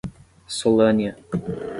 [0.55, 1.13] Solânea